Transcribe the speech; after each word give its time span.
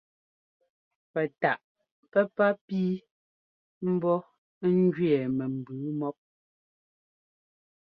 Pɛ 1.11 1.21
taʼ 1.41 1.59
pɛ́pá 2.11 2.47
pii 2.65 2.93
mbɔ́ 3.93 4.17
ɛ́njʉɛ 4.65 5.11
mɛ 5.37 5.45
mbʉʉ 5.57 5.81
mɔ́p. 5.99 6.17